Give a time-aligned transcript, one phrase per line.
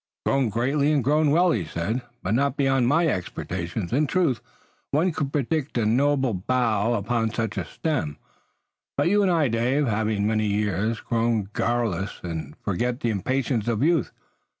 [0.25, 3.93] "Grown greatly and grown well," he said, "but not beyond my expectations.
[3.93, 4.41] In truth,
[4.89, 8.17] one could predict a noble bough upon such a stem.
[8.97, 13.83] But you and I, Dave, having many years, grow garrulous and forget the impatience of
[13.83, 14.11] youth.